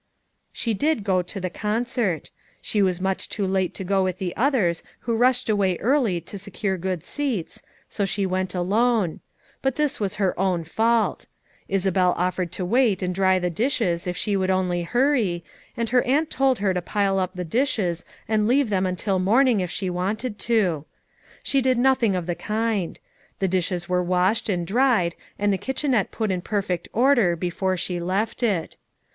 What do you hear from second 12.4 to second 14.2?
to wait and dry the dishes if